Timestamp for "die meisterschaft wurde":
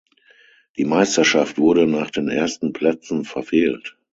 0.77-1.85